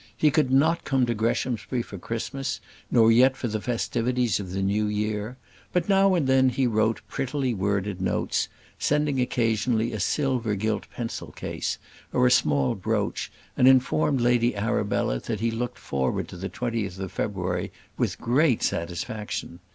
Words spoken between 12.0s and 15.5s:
or a small brooch, and informed Lady Arabella that